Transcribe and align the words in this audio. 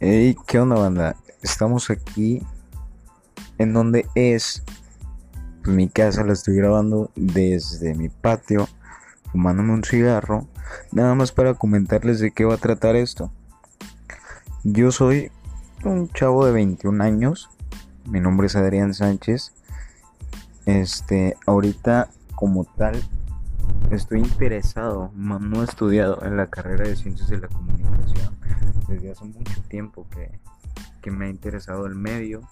Hey, 0.00 0.36
¿qué 0.46 0.60
onda 0.60 0.76
banda? 0.76 1.16
Estamos 1.42 1.90
aquí 1.90 2.40
en 3.58 3.72
donde 3.72 4.06
es 4.14 4.62
mi 5.64 5.88
casa, 5.88 6.22
la 6.22 6.34
estoy 6.34 6.54
grabando 6.54 7.10
desde 7.16 7.96
mi 7.96 8.08
patio, 8.08 8.68
fumándome 9.32 9.72
un 9.72 9.82
cigarro, 9.82 10.46
nada 10.92 11.16
más 11.16 11.32
para 11.32 11.54
comentarles 11.54 12.20
de 12.20 12.30
qué 12.30 12.44
va 12.44 12.54
a 12.54 12.58
tratar 12.58 12.94
esto. 12.94 13.32
Yo 14.62 14.92
soy 14.92 15.32
un 15.82 16.08
chavo 16.10 16.46
de 16.46 16.52
21 16.52 17.02
años, 17.02 17.50
mi 18.08 18.20
nombre 18.20 18.46
es 18.46 18.54
Adrián 18.54 18.94
Sánchez. 18.94 19.52
Este, 20.64 21.36
ahorita 21.44 22.08
como 22.36 22.66
tal 22.66 23.02
estoy 23.90 24.20
interesado, 24.20 25.10
no 25.16 25.60
he 25.60 25.64
estudiado 25.64 26.24
en 26.24 26.36
la 26.36 26.46
carrera 26.46 26.86
de 26.86 26.94
Ciencias 26.94 27.30
de 27.30 27.38
la 27.38 27.48
Comunicación 27.48 28.37
desde 28.88 29.12
hace 29.12 29.24
mucho 29.24 29.62
tiempo 29.68 30.06
que, 30.10 30.38
me 31.10 31.24
ha 31.24 31.30
interesado 31.30 31.86
el 31.86 31.94
medio, 31.94 32.42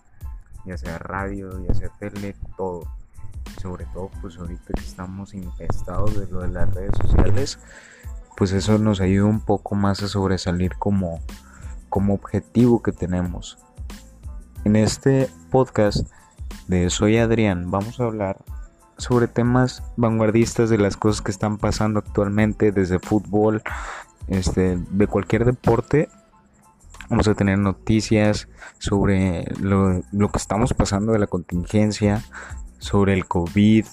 ya 0.65 0.79
sea 0.79 0.97
radio, 0.97 1.63
ya 1.67 1.75
sea 1.75 1.91
tele, 1.99 2.35
todo. 2.57 2.85
Sobre 3.61 3.85
todo 3.93 4.11
pues 4.23 4.39
ahorita 4.39 4.73
que 4.73 4.81
estamos 4.81 5.35
infestados 5.35 6.19
de 6.19 6.27
lo 6.29 6.41
de 6.41 6.49
las 6.49 6.75
redes 6.75 6.97
sociales, 7.03 7.59
pues 8.35 8.53
eso 8.53 8.79
nos 8.79 9.03
ayuda 9.03 9.27
un 9.27 9.41
poco 9.41 9.75
más 9.75 10.03
a 10.03 10.09
sobresalir 10.09 10.75
como, 10.77 11.21
como 11.91 12.15
objetivo 12.15 12.83
que 12.83 12.93
tenemos. 12.93 13.59
En 14.65 14.77
este 14.77 15.29
podcast 15.51 16.11
de 16.67 16.89
Soy 16.89 17.19
Adrián 17.19 17.71
vamos 17.71 18.01
a 18.01 18.05
hablar 18.05 18.39
sobre 18.99 19.29
temas 19.29 19.83
vanguardistas 19.97 20.71
de 20.71 20.79
las 20.79 20.97
cosas 20.97 21.21
que 21.21 21.31
están 21.31 21.59
pasando 21.59 21.99
actualmente, 21.99 22.73
desde 22.73 22.99
fútbol, 22.99 23.63
este, 24.29 24.79
de 24.79 25.07
cualquier 25.07 25.45
deporte. 25.45 26.09
Vamos 27.09 27.29
a 27.29 27.35
tener 27.35 27.59
noticias 27.59 28.49
sobre 28.79 29.45
lo, 29.61 30.03
lo 30.13 30.29
que 30.31 30.39
estamos 30.39 30.75
pasando 30.75 31.13
de 31.13 31.19
la 31.19 31.27
contingencia, 31.27 32.23
sobre 32.79 33.13
el 33.13 33.27
COVID. 33.27 33.87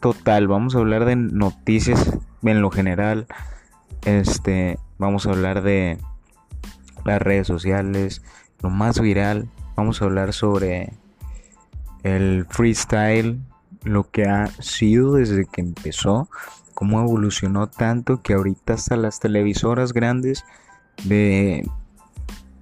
Total, 0.00 0.48
vamos 0.48 0.74
a 0.74 0.78
hablar 0.78 1.04
de 1.04 1.16
noticias 1.16 2.18
en 2.42 2.62
lo 2.62 2.70
general. 2.70 3.26
Este, 4.04 4.78
vamos 4.98 5.26
a 5.26 5.30
hablar 5.30 5.62
de 5.62 5.98
las 7.04 7.20
redes 7.20 7.46
sociales, 7.46 8.22
lo 8.62 8.70
más 8.70 9.00
viral. 9.00 9.50
Vamos 9.76 10.00
a 10.00 10.06
hablar 10.06 10.32
sobre 10.32 10.92
el 12.02 12.46
freestyle, 12.48 13.40
lo 13.82 14.10
que 14.10 14.24
ha 14.24 14.46
sido 14.46 15.14
desde 15.14 15.46
que 15.46 15.60
empezó, 15.60 16.28
cómo 16.74 17.00
evolucionó 17.00 17.68
tanto 17.68 18.22
que 18.22 18.34
ahorita 18.34 18.74
hasta 18.74 18.96
las 18.96 19.20
televisoras 19.20 19.92
grandes 19.92 20.44
de 21.04 21.68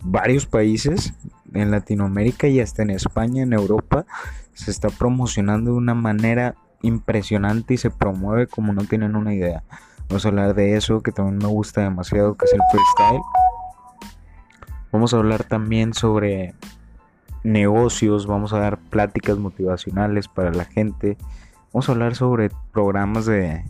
varios 0.03 0.47
países 0.47 1.14
en 1.55 1.70
Latinoamérica 1.70 2.47
y 2.48 2.61
hasta 2.61 2.83
en 2.83 2.91
España, 2.91 3.42
en 3.42 3.53
Europa, 3.53 4.06
se 4.55 4.70
está 4.70 4.89
promocionando 4.89 5.72
de 5.72 5.77
una 5.77 5.94
manera 5.94 6.55
impresionante 6.83 7.75
y 7.75 7.77
se 7.78 7.91
promueve 7.91 8.47
como 8.47 8.72
no 8.72 8.84
tienen 8.84 9.16
una 9.16 9.34
idea. 9.34 9.62
Vamos 10.09 10.25
a 10.25 10.28
hablar 10.28 10.55
de 10.55 10.77
eso 10.77 11.03
que 11.03 11.12
también 11.12 11.39
me 11.39 11.47
gusta 11.47 11.83
demasiado, 11.83 12.34
que 12.34 12.47
es 12.47 12.53
el 12.53 12.61
freestyle. 12.70 13.22
Vamos 14.91 15.12
a 15.12 15.19
hablar 15.19 15.44
también 15.44 15.92
sobre 15.92 16.55
negocios, 17.42 18.27
vamos 18.27 18.53
a 18.53 18.59
dar 18.59 18.78
pláticas 18.78 19.39
motivacionales 19.39 20.28
para 20.28 20.50
la 20.50 20.64
gente, 20.64 21.16
vamos 21.72 21.89
a 21.89 21.92
hablar 21.92 22.14
sobre 22.14 22.50
programas 22.72 23.27
de, 23.27 23.64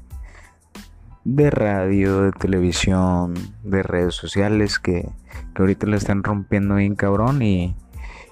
de 1.34 1.50
radio, 1.50 2.22
de 2.22 2.32
televisión, 2.32 3.34
de 3.62 3.82
redes 3.82 4.14
sociales 4.14 4.78
que, 4.78 5.02
que 5.54 5.62
ahorita 5.62 5.86
le 5.86 5.98
están 5.98 6.22
rompiendo 6.22 6.76
bien 6.76 6.94
cabrón 6.94 7.42
y, 7.42 7.76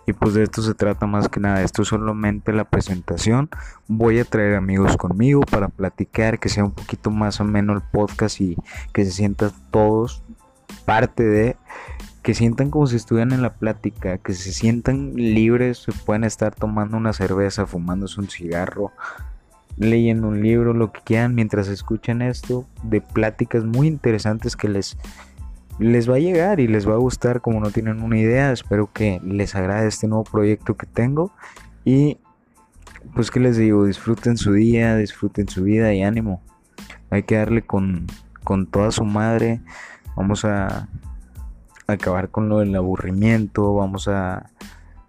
y 0.07 0.15
pues 0.15 0.33
de 0.33 0.45
esto 0.45 0.63
se 0.63 0.73
trata 0.73 1.07
más 1.07 1.29
que 1.29 1.39
nada. 1.39 1.63
Esto 1.63 1.83
es 1.83 1.89
solamente 1.89 2.55
la 2.55 2.65
presentación. 2.65 3.51
Voy 3.87 4.19
a 4.19 4.25
traer 4.25 4.55
amigos 4.55 4.97
conmigo 4.97 5.43
para 5.43 5.69
platicar, 5.69 6.39
que 6.39 6.49
sea 6.49 6.65
un 6.65 6.73
poquito 6.73 7.11
más 7.11 7.39
o 7.39 7.45
menos 7.45 7.77
el 7.77 7.89
podcast 7.91 8.41
y 8.41 8.57
que 8.95 9.05
se 9.05 9.11
sientan 9.11 9.51
todos 9.71 10.23
parte 10.87 11.23
de 11.23 11.57
que 12.23 12.35
sientan 12.35 12.71
como 12.71 12.87
si 12.87 12.97
estuvieran 12.97 13.33
en 13.33 13.43
la 13.43 13.55
plática, 13.55 14.19
que 14.19 14.33
se 14.33 14.53
sientan 14.53 15.15
libres, 15.15 15.79
se 15.79 15.93
pueden 15.93 16.25
estar 16.25 16.55
tomando 16.55 16.97
una 16.97 17.13
cerveza, 17.13 17.67
fumándose 17.67 18.21
un 18.21 18.29
cigarro, 18.29 18.91
leyendo 19.77 20.29
un 20.29 20.43
libro, 20.43 20.73
lo 20.73 20.93
que 20.93 21.01
quieran 21.03 21.35
mientras 21.35 21.69
escuchan 21.69 22.23
esto, 22.23 22.67
de 22.83 23.01
pláticas 23.01 23.65
muy 23.65 23.87
interesantes 23.87 24.57
que 24.57 24.69
les, 24.69 24.97
les 25.79 26.11
va 26.11 26.17
a 26.17 26.21
llegar 26.21 26.61
y 26.61 26.69
les 26.69 26.89
va 26.89 26.95
a 26.95 26.99
gustar 26.99 27.41
como 27.41 27.61
no 27.61 27.71
tienen 27.71 28.03
una 28.03 28.19
idea. 28.19 28.53
Espero 28.53 28.91
que 28.93 29.21
les 29.25 29.55
agrade 29.55 29.89
este 29.89 30.09
nuevo 30.09 30.25
proyecto 30.25 30.77
que 30.77 30.87
tengo 30.87 31.33
y 31.85 32.19
pues 33.15 33.31
que 33.31 33.41
les 33.41 33.57
digo, 33.57 33.85
disfruten 33.87 34.37
su 34.37 34.53
día, 34.53 34.97
disfruten 34.97 35.49
su 35.49 35.63
vida 35.63 35.93
y 35.95 36.03
ánimo. 36.03 36.43
Hay 37.11 37.23
que 37.23 37.37
darle 37.37 37.63
con, 37.63 38.07
con 38.43 38.67
toda 38.67 38.91
su 38.91 39.05
madre. 39.05 39.61
Vamos 40.17 40.45
a 40.45 40.89
acabar 41.87 42.31
con 42.31 42.49
lo 42.49 42.59
del 42.59 42.75
aburrimiento, 42.75 43.75
vamos 43.75 44.09
a, 44.09 44.51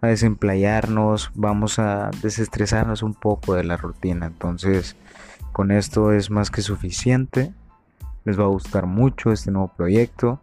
a 0.01 0.07
desemplayarnos, 0.07 1.31
vamos 1.33 1.79
a 1.79 2.11
desestresarnos 2.21 3.03
un 3.03 3.13
poco 3.13 3.55
de 3.55 3.63
la 3.63 3.77
rutina. 3.77 4.27
Entonces, 4.27 4.95
con 5.51 5.71
esto 5.71 6.11
es 6.11 6.29
más 6.29 6.51
que 6.51 6.61
suficiente. 6.61 7.53
Les 8.25 8.39
va 8.39 8.43
a 8.43 8.47
gustar 8.47 8.85
mucho 8.85 9.31
este 9.31 9.51
nuevo 9.51 9.71
proyecto. 9.75 10.39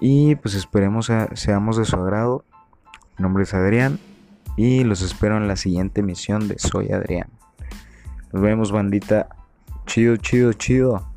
Y 0.00 0.34
pues 0.36 0.54
esperemos 0.54 1.10
seamos 1.34 1.76
de 1.76 1.84
su 1.84 1.96
agrado. 1.96 2.44
Mi 3.16 3.22
nombre 3.22 3.44
es 3.44 3.54
Adrián 3.54 3.98
y 4.56 4.84
los 4.84 5.02
espero 5.02 5.36
en 5.36 5.48
la 5.48 5.56
siguiente 5.56 6.00
emisión 6.00 6.48
de 6.48 6.58
Soy 6.58 6.92
Adrián. 6.92 7.28
Nos 8.32 8.42
vemos 8.42 8.72
bandita. 8.72 9.28
Chido, 9.86 10.16
chido, 10.16 10.52
chido. 10.52 11.09